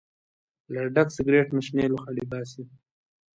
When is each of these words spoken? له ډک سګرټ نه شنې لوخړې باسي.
له 0.73 0.81
ډک 0.95 1.07
سګرټ 1.15 1.47
نه 1.55 1.61
شنې 1.65 1.85
لوخړې 1.91 2.23
باسي. 2.31 2.63